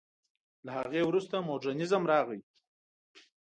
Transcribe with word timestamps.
له 0.65 0.71
هغې 0.79 1.01
وروسته 1.05 1.35
مډرنېزم 1.47 2.03
راغی. 2.11 2.41